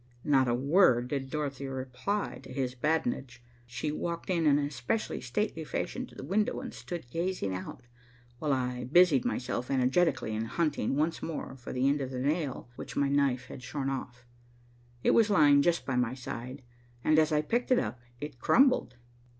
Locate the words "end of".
11.87-12.09